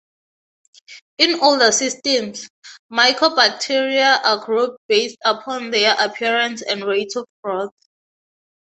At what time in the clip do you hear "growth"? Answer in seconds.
7.43-7.69